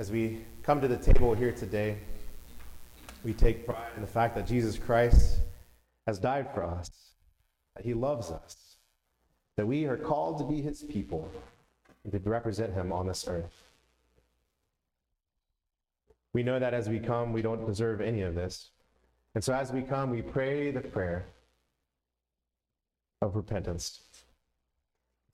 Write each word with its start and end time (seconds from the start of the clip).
As 0.00 0.10
we 0.10 0.40
come 0.62 0.80
to 0.80 0.88
the 0.88 0.96
table 0.96 1.34
here 1.34 1.52
today, 1.52 1.98
we 3.22 3.34
take 3.34 3.66
pride 3.66 3.90
in 3.96 4.00
the 4.00 4.08
fact 4.08 4.34
that 4.34 4.46
Jesus 4.46 4.78
Christ 4.78 5.40
has 6.06 6.18
died 6.18 6.48
for 6.54 6.64
us, 6.64 6.90
that 7.76 7.84
he 7.84 7.92
loves 7.92 8.30
us, 8.30 8.76
that 9.58 9.66
we 9.66 9.84
are 9.84 9.98
called 9.98 10.38
to 10.38 10.44
be 10.44 10.62
his 10.62 10.84
people 10.84 11.30
and 12.02 12.12
to 12.14 12.30
represent 12.30 12.72
him 12.72 12.94
on 12.94 13.06
this 13.06 13.28
earth. 13.28 13.62
We 16.32 16.44
know 16.44 16.58
that 16.58 16.72
as 16.72 16.88
we 16.88 16.98
come, 16.98 17.34
we 17.34 17.42
don't 17.42 17.66
deserve 17.66 18.00
any 18.00 18.22
of 18.22 18.34
this. 18.34 18.70
And 19.34 19.44
so 19.44 19.52
as 19.52 19.70
we 19.70 19.82
come, 19.82 20.08
we 20.08 20.22
pray 20.22 20.70
the 20.70 20.80
prayer 20.80 21.26
of 23.20 23.36
repentance. 23.36 24.00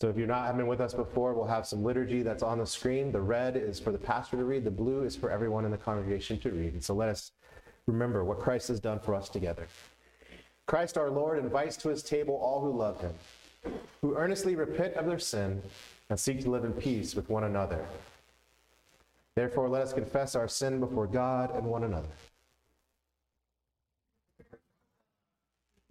So 0.00 0.08
if 0.10 0.16
you're 0.16 0.26
not 0.26 0.46
having 0.46 0.66
with 0.66 0.80
us 0.80 0.92
before, 0.92 1.32
we'll 1.32 1.46
have 1.46 1.66
some 1.66 1.82
liturgy 1.82 2.22
that's 2.22 2.42
on 2.42 2.58
the 2.58 2.66
screen. 2.66 3.12
The 3.12 3.20
red 3.20 3.56
is 3.56 3.80
for 3.80 3.92
the 3.92 3.98
pastor 3.98 4.36
to 4.36 4.44
read, 4.44 4.64
the 4.64 4.70
blue 4.70 5.04
is 5.04 5.16
for 5.16 5.30
everyone 5.30 5.64
in 5.64 5.70
the 5.70 5.78
congregation 5.78 6.38
to 6.40 6.50
read. 6.50 6.74
And 6.74 6.84
so 6.84 6.94
let 6.94 7.08
us 7.08 7.32
remember 7.86 8.22
what 8.22 8.38
Christ 8.38 8.68
has 8.68 8.78
done 8.78 8.98
for 8.98 9.14
us 9.14 9.30
together. 9.30 9.66
Christ 10.66 10.98
our 10.98 11.10
Lord 11.10 11.38
invites 11.38 11.76
to 11.78 11.88
his 11.88 12.02
table 12.02 12.34
all 12.34 12.60
who 12.60 12.76
love 12.76 13.00
him, 13.00 13.14
who 14.02 14.16
earnestly 14.16 14.54
repent 14.54 14.94
of 14.94 15.06
their 15.06 15.18
sin 15.18 15.62
and 16.10 16.18
seek 16.18 16.42
to 16.42 16.50
live 16.50 16.64
in 16.64 16.72
peace 16.72 17.14
with 17.14 17.30
one 17.30 17.44
another. 17.44 17.84
Therefore, 19.34 19.68
let 19.68 19.82
us 19.82 19.92
confess 19.92 20.34
our 20.34 20.48
sin 20.48 20.80
before 20.80 21.06
God 21.06 21.54
and 21.54 21.64
one 21.64 21.84
another. 21.84 22.08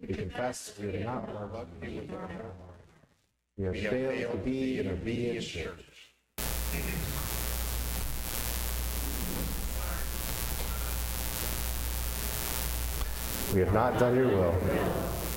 We 0.00 0.14
confess 0.14 0.74
we 0.78 0.92
have 0.92 1.04
not 1.04 1.52
loved 1.52 1.84
you 1.84 2.00
with 2.00 2.12
our 2.12 2.20
heart. 2.20 2.54
We 3.58 3.64
have 3.64 3.76
failed 3.78 4.32
to 4.32 4.36
be 4.36 4.80
an 4.80 4.88
obedient 4.88 5.42
church. 5.42 6.12
We 13.54 13.60
have 13.60 13.72
not 13.72 13.98
done 13.98 14.14
your 14.14 14.28
will. 14.28 14.54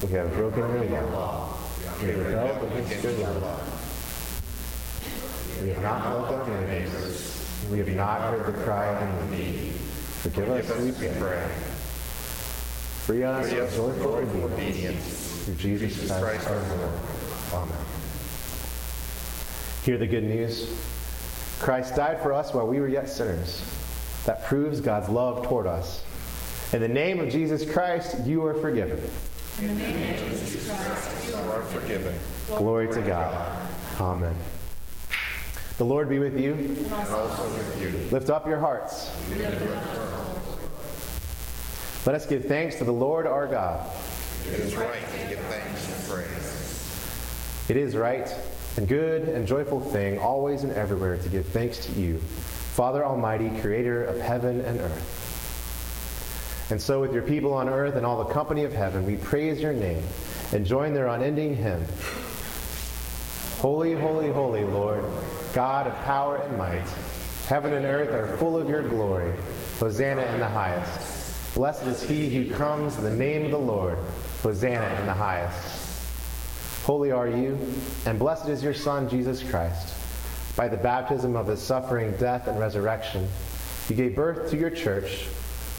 We 0.03 0.09
have 0.15 0.33
broken 0.33 0.89
your 0.91 1.01
law. 1.11 1.57
We 2.01 2.09
have 2.09 2.19
rebelled 2.19 2.73
against 2.73 3.03
your 3.03 3.13
love. 3.13 3.63
We 5.61 5.69
have 5.69 5.81
not 5.81 6.03
loved 6.03 6.49
our 6.49 6.61
neighbors. 6.67 7.67
We 7.71 7.77
have 7.77 7.95
not 7.95 8.19
heard 8.19 8.53
the 8.53 8.63
cry 8.63 8.87
of 8.87 9.29
the 9.29 9.37
needy. 9.37 9.69
Forgive 9.69 10.49
us, 10.49 10.77
we 10.77 10.91
pray. 10.91 11.47
Free 13.05 13.23
us 13.23 13.49
of 13.53 13.73
joyful 13.73 14.15
obedience 14.43 15.45
through 15.45 15.55
Jesus 15.55 16.05
Christ 16.19 16.49
our 16.49 16.55
Lord. 16.55 16.99
Amen. 17.53 17.98
Hear 19.83 19.97
the 19.97 20.07
good 20.07 20.23
news. 20.23 20.67
Christ 21.59 21.95
died 21.95 22.21
for 22.21 22.33
us 22.33 22.53
while 22.53 22.67
we 22.67 22.79
were 22.79 22.87
yet 22.87 23.09
sinners. 23.09 23.63
That 24.25 24.45
proves 24.45 24.81
God's 24.81 25.09
love 25.09 25.45
toward 25.45 25.67
us. 25.67 26.03
In 26.73 26.81
the 26.81 26.87
name 26.87 27.19
of 27.19 27.29
Jesus 27.29 27.69
Christ, 27.69 28.17
you 28.25 28.45
are 28.45 28.53
forgiven. 28.53 29.01
In 29.59 29.67
the 29.67 29.73
name 29.73 30.23
of 30.23 30.29
Jesus 30.29 30.67
Christ, 30.67 31.27
you 31.27 31.35
are 31.35 31.63
forgiven. 31.63 32.15
Glory 32.47 32.87
to 32.93 33.01
God. 33.01 33.67
Amen. 33.99 34.35
The 35.77 35.85
Lord 35.85 36.09
be 36.09 36.19
with 36.19 36.37
you. 36.39 36.53
And 36.53 36.91
also 36.91 37.43
with 37.49 37.81
you. 37.81 37.89
Lift 38.11 38.29
up 38.29 38.45
your 38.45 38.59
hearts. 38.59 39.09
Let 42.05 42.15
us 42.15 42.25
give 42.25 42.45
thanks 42.45 42.75
to 42.75 42.83
the 42.83 42.93
Lord 42.93 43.25
our 43.25 43.47
God. 43.47 43.89
It 44.47 44.59
is 44.59 44.75
right 44.75 45.01
to 45.01 45.29
give 45.29 45.39
thanks 45.39 45.87
and 45.87 46.09
praise. 46.09 47.65
It 47.69 47.77
is 47.77 47.95
right 47.95 48.33
and 48.77 48.87
good 48.87 49.23
and 49.23 49.47
joyful 49.47 49.79
thing, 49.79 50.19
always 50.19 50.63
and 50.63 50.71
everywhere, 50.73 51.17
to 51.17 51.29
give 51.29 51.45
thanks 51.47 51.85
to 51.85 51.91
you, 51.93 52.17
Father 52.19 53.05
Almighty, 53.05 53.49
creator 53.61 54.03
of 54.03 54.19
heaven 54.19 54.61
and 54.61 54.79
earth. 54.79 56.71
And 56.71 56.81
so, 56.81 57.01
with 57.01 57.13
your 57.13 57.23
people 57.23 57.53
on 57.53 57.67
earth 57.67 57.95
and 57.95 58.05
all 58.05 58.23
the 58.23 58.33
company 58.33 58.63
of 58.63 58.71
heaven, 58.71 59.05
we 59.05 59.17
praise 59.17 59.59
your 59.59 59.73
name 59.73 60.03
and 60.53 60.65
join 60.65 60.93
their 60.93 61.07
unending 61.07 61.55
hymn 61.55 61.85
Holy, 63.59 63.93
holy, 63.93 64.31
holy, 64.31 64.63
Lord, 64.63 65.03
God 65.53 65.85
of 65.85 65.93
power 66.05 66.37
and 66.37 66.57
might. 66.57 66.87
Heaven 67.47 67.73
and 67.73 67.85
earth 67.85 68.09
are 68.11 68.37
full 68.37 68.57
of 68.57 68.69
your 68.69 68.87
glory. 68.87 69.33
Hosanna 69.79 70.21
in 70.21 70.39
the 70.39 70.47
highest. 70.47 71.53
Blessed 71.55 71.83
is 71.87 72.01
he 72.01 72.29
who 72.29 72.53
comes 72.55 72.97
in 72.97 73.03
the 73.03 73.09
name 73.09 73.43
of 73.43 73.51
the 73.51 73.59
Lord. 73.59 73.97
Hosanna 74.43 74.97
in 75.01 75.05
the 75.07 75.13
highest. 75.13 75.78
Holy 76.89 77.11
are 77.11 77.27
you, 77.27 77.55
and 78.07 78.17
blessed 78.17 78.49
is 78.49 78.63
your 78.63 78.73
Son, 78.73 79.07
Jesus 79.07 79.43
Christ. 79.43 79.93
By 80.55 80.67
the 80.67 80.75
baptism 80.75 81.35
of 81.35 81.45
his 81.45 81.61
suffering, 81.61 82.17
death, 82.17 82.47
and 82.47 82.59
resurrection, 82.59 83.27
you 83.89 83.95
gave 83.95 84.15
birth 84.15 84.49
to 84.49 84.57
your 84.57 84.71
church, 84.71 85.27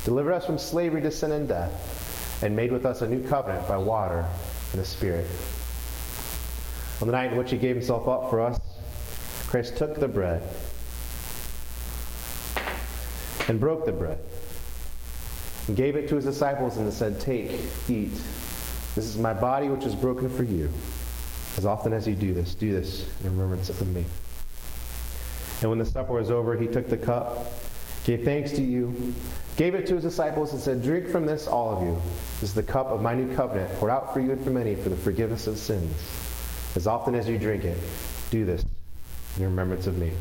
delivered 0.04 0.34
us 0.34 0.46
from 0.46 0.56
slavery 0.56 1.02
to 1.02 1.10
sin 1.10 1.32
and 1.32 1.48
death, 1.48 2.44
and 2.44 2.54
made 2.54 2.70
with 2.70 2.86
us 2.86 3.02
a 3.02 3.08
new 3.08 3.26
covenant 3.26 3.66
by 3.66 3.76
water 3.76 4.24
and 4.70 4.80
the 4.80 4.84
Spirit. 4.84 5.26
On 7.00 7.08
the 7.08 7.12
night 7.12 7.32
in 7.32 7.38
which 7.38 7.50
he 7.50 7.58
gave 7.58 7.74
himself 7.74 8.06
up 8.06 8.30
for 8.30 8.40
us, 8.40 8.60
Christ 9.48 9.76
took 9.78 9.98
the 9.98 10.06
bread 10.06 10.44
and 13.48 13.58
broke 13.58 13.84
the 13.84 13.90
bread 13.90 14.18
and 15.66 15.76
gave 15.76 15.96
it 15.96 16.08
to 16.10 16.14
his 16.14 16.24
disciples 16.24 16.76
and 16.76 16.92
said, 16.92 17.20
Take, 17.20 17.50
eat. 17.88 18.12
This 18.94 19.06
is 19.06 19.18
my 19.18 19.34
body 19.34 19.68
which 19.68 19.84
is 19.84 19.96
broken 19.96 20.28
for 20.28 20.44
you. 20.44 20.70
As 21.56 21.66
often 21.66 21.92
as 21.92 22.06
you 22.06 22.14
do 22.14 22.32
this, 22.32 22.54
do 22.54 22.72
this 22.72 23.06
in 23.24 23.30
remembrance 23.30 23.68
of 23.70 23.86
me. 23.88 24.04
And 25.60 25.68
when 25.68 25.78
the 25.78 25.84
supper 25.84 26.14
was 26.14 26.30
over, 26.30 26.56
he 26.56 26.66
took 26.66 26.88
the 26.88 26.96
cup, 26.96 27.52
gave 28.04 28.24
thanks 28.24 28.52
to 28.52 28.62
you, 28.62 29.14
gave 29.56 29.74
it 29.74 29.86
to 29.88 29.94
his 29.94 30.04
disciples, 30.04 30.52
and 30.52 30.60
said, 30.60 30.82
Drink 30.82 31.08
from 31.08 31.26
this, 31.26 31.46
all 31.46 31.76
of 31.76 31.82
you. 31.82 32.00
This 32.40 32.50
is 32.50 32.54
the 32.54 32.62
cup 32.62 32.86
of 32.86 33.02
my 33.02 33.14
new 33.14 33.34
covenant, 33.36 33.70
poured 33.74 33.90
out 33.90 34.14
for 34.14 34.20
you 34.20 34.32
and 34.32 34.42
for 34.42 34.50
many 34.50 34.74
for 34.74 34.88
the 34.88 34.96
forgiveness 34.96 35.46
of 35.46 35.58
sins. 35.58 35.92
As 36.76 36.86
often 36.86 37.14
as 37.14 37.28
you 37.28 37.36
drink 37.36 37.64
it, 37.64 37.76
do 38.30 38.44
this 38.44 38.64
in 39.36 39.44
remembrance 39.44 39.86
of 39.86 39.98
me. 39.98 40.12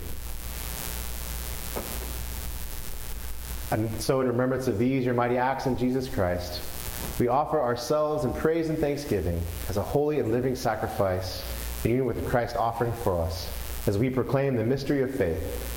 And 3.71 4.01
so, 4.01 4.19
in 4.21 4.27
remembrance 4.27 4.67
of 4.67 4.79
these, 4.79 5.05
your 5.05 5.13
mighty 5.13 5.37
acts 5.37 5.67
in 5.67 5.77
Jesus 5.77 6.09
Christ, 6.09 6.59
we 7.19 7.27
offer 7.27 7.59
ourselves 7.59 8.25
in 8.25 8.33
praise 8.33 8.69
and 8.69 8.77
thanksgiving 8.77 9.41
as 9.67 9.77
a 9.77 9.81
holy 9.81 10.19
and 10.19 10.31
living 10.31 10.55
sacrifice 10.55 11.43
in 11.83 11.91
union 11.91 12.05
with 12.05 12.27
Christ 12.29 12.55
offering 12.55 12.93
for 12.93 13.21
us 13.21 13.49
as 13.87 13.97
we 13.97 14.09
proclaim 14.09 14.55
the 14.55 14.65
mystery 14.65 15.01
of 15.01 15.13
faith. 15.13 15.75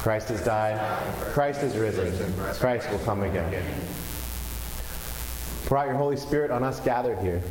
Christ 0.00 0.28
has 0.28 0.44
died, 0.44 0.80
Christ 1.32 1.62
is 1.62 1.76
risen, 1.76 2.32
Christ 2.54 2.90
will 2.90 2.98
come 3.00 3.22
again. 3.22 3.64
Pour 5.66 5.78
out 5.78 5.86
your 5.88 5.96
Holy 5.96 6.16
Spirit 6.16 6.50
on 6.50 6.62
us 6.62 6.78
gathered 6.80 7.18
here 7.18 7.42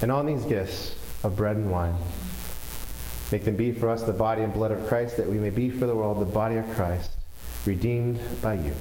and 0.00 0.10
on 0.10 0.26
these 0.26 0.44
gifts 0.44 0.94
of 1.24 1.36
bread 1.36 1.56
and 1.56 1.70
wine. 1.70 1.94
Make 3.30 3.44
them 3.44 3.56
be 3.56 3.72
for 3.72 3.90
us 3.90 4.02
the 4.02 4.12
body 4.12 4.42
and 4.42 4.52
blood 4.52 4.70
of 4.70 4.86
Christ, 4.86 5.18
that 5.18 5.28
we 5.28 5.36
may 5.36 5.50
be 5.50 5.68
for 5.68 5.86
the 5.86 5.94
world 5.94 6.20
the 6.20 6.24
body 6.24 6.56
of 6.56 6.66
Christ, 6.74 7.10
redeemed 7.66 8.18
by 8.40 8.54
you. 8.54 8.72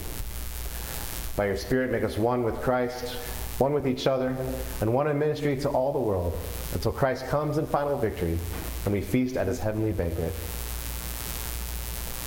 By 1.38 1.46
your 1.46 1.56
Spirit, 1.56 1.92
make 1.92 2.04
us 2.04 2.18
one 2.18 2.44
with 2.44 2.56
Christ, 2.62 3.14
one 3.60 3.72
with 3.72 3.88
each 3.88 4.08
other, 4.08 4.36
and 4.82 4.92
one 4.92 5.08
in 5.08 5.20
ministry 5.20 5.56
to 5.58 5.70
all 5.70 5.94
the 5.94 6.00
world, 6.00 6.38
until 6.74 6.92
Christ 6.92 7.28
comes 7.28 7.60
in 7.60 7.68
final 7.68 7.96
victory 7.96 8.40
and 8.86 8.94
we 8.94 9.02
feast 9.02 9.38
at 9.38 9.46
his 9.46 9.60
heavenly 9.60 9.92
banquet. 9.92 10.34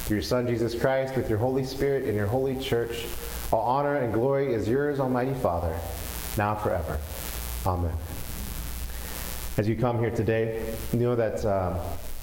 Through 0.04 0.18
your 0.18 0.22
Son, 0.22 0.46
Jesus 0.46 0.80
Christ, 0.80 1.16
with 1.16 1.28
your 1.28 1.38
Holy 1.38 1.64
Spirit 1.64 2.04
and 2.04 2.14
your 2.14 2.28
holy 2.28 2.56
church, 2.60 3.04
all 3.52 3.62
honor 3.62 3.96
and 3.96 4.12
glory 4.12 4.54
is 4.54 4.68
yours, 4.68 5.00
Almighty 5.00 5.34
Father, 5.34 5.76
now 6.38 6.52
and 6.52 6.60
forever. 6.60 6.98
Amen. 7.66 7.92
As 9.56 9.68
you 9.68 9.74
come 9.74 9.98
here 9.98 10.10
today, 10.10 10.72
you 10.92 11.00
know 11.00 11.16
that, 11.16 11.44
um, 11.44 11.78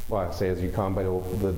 well, 0.08 0.30
I 0.30 0.32
say 0.32 0.48
as 0.48 0.62
you 0.62 0.70
come, 0.70 0.96
but 0.96 1.04
the 1.42 1.54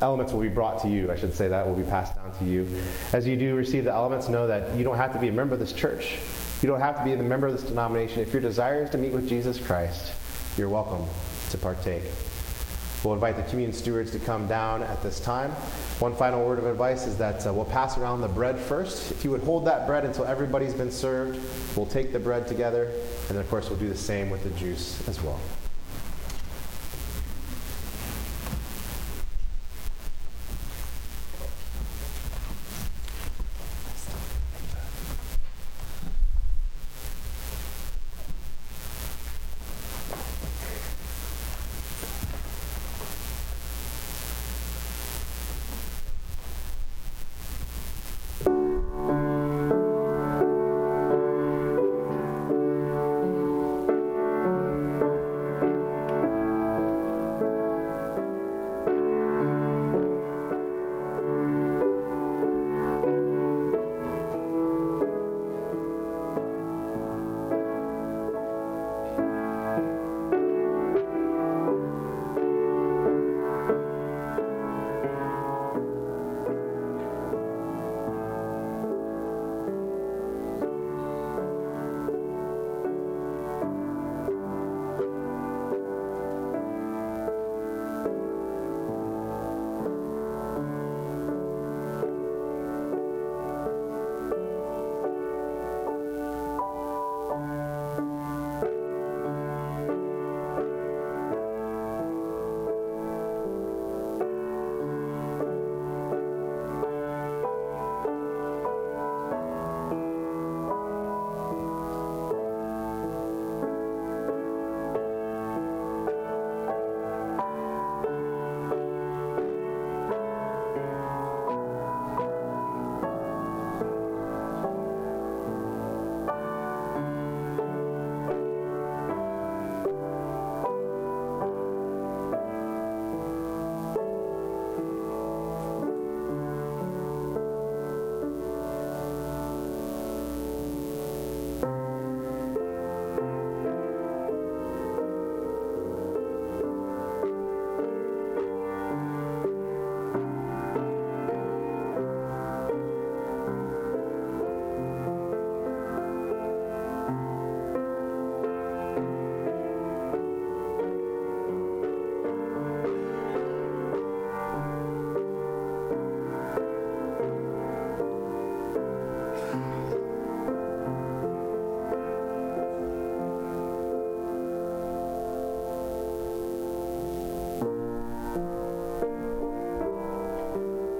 elements 0.00 0.32
will 0.32 0.40
be 0.40 0.48
brought 0.48 0.82
to 0.82 0.88
you. 0.88 1.10
I 1.10 1.16
should 1.16 1.34
say 1.34 1.48
that 1.48 1.66
will 1.66 1.74
be 1.74 1.82
passed 1.82 2.14
down 2.16 2.32
to 2.38 2.44
you. 2.44 2.68
As 3.12 3.26
you 3.26 3.36
do 3.36 3.54
receive 3.54 3.84
the 3.84 3.92
elements, 3.92 4.28
know 4.28 4.46
that 4.46 4.76
you 4.76 4.84
don't 4.84 4.96
have 4.96 5.12
to 5.12 5.18
be 5.18 5.28
a 5.28 5.32
member 5.32 5.54
of 5.54 5.60
this 5.60 5.72
church. 5.72 6.18
You 6.62 6.68
don't 6.68 6.80
have 6.80 6.98
to 6.98 7.04
be 7.04 7.12
a 7.12 7.16
member 7.16 7.46
of 7.46 7.52
this 7.52 7.62
denomination. 7.62 8.20
If 8.20 8.32
your 8.32 8.42
desire 8.42 8.84
is 8.84 8.90
to 8.90 8.98
meet 8.98 9.12
with 9.12 9.28
Jesus 9.28 9.64
Christ, 9.64 10.12
you're 10.56 10.68
welcome 10.68 11.06
to 11.50 11.58
partake. 11.58 12.02
We'll 13.04 13.14
invite 13.14 13.36
the 13.36 13.44
communion 13.44 13.72
stewards 13.72 14.10
to 14.10 14.18
come 14.18 14.48
down 14.48 14.82
at 14.82 15.00
this 15.04 15.20
time. 15.20 15.52
One 16.00 16.16
final 16.16 16.44
word 16.44 16.58
of 16.58 16.66
advice 16.66 17.06
is 17.06 17.16
that 17.18 17.46
uh, 17.46 17.52
we'll 17.52 17.64
pass 17.64 17.96
around 17.96 18.22
the 18.22 18.28
bread 18.28 18.58
first. 18.58 19.12
If 19.12 19.24
you 19.24 19.30
would 19.30 19.42
hold 19.42 19.66
that 19.66 19.86
bread 19.86 20.04
until 20.04 20.24
everybody's 20.24 20.74
been 20.74 20.90
served, 20.90 21.40
we'll 21.76 21.86
take 21.86 22.12
the 22.12 22.18
bread 22.18 22.48
together, 22.48 22.86
and 22.86 23.36
then, 23.36 23.38
of 23.38 23.48
course, 23.48 23.70
we'll 23.70 23.78
do 23.78 23.88
the 23.88 23.96
same 23.96 24.30
with 24.30 24.42
the 24.42 24.50
juice 24.50 25.06
as 25.08 25.22
well. 25.22 25.38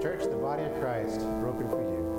Church, 0.09 0.23
the 0.23 0.37
body 0.37 0.63
of 0.63 0.73
Christ, 0.81 1.21
broken 1.39 1.69
for 1.69 1.83
you. 1.83 2.18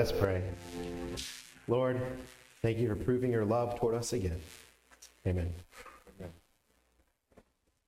Let 0.00 0.14
us 0.14 0.18
pray. 0.18 0.42
Lord, 1.68 2.00
thank 2.62 2.78
you 2.78 2.88
for 2.88 2.96
proving 2.96 3.30
your 3.30 3.44
love 3.44 3.78
toward 3.78 3.94
us 3.94 4.14
again. 4.14 4.40
Amen. 5.26 5.52